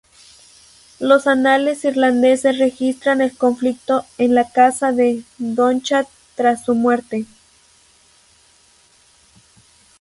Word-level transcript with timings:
Los 0.99 1.27
anales 1.27 1.85
irlandeses 1.85 2.57
registran 2.57 3.21
el 3.21 3.37
conflicto 3.37 4.03
en 4.17 4.33
la 4.33 4.49
casa 4.49 4.91
de 4.91 5.21
Donnchad 5.37 6.07
tras 6.33 6.65
su 6.65 6.73
muerte. 6.73 7.27